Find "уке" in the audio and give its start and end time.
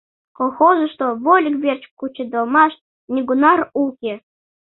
3.83-4.13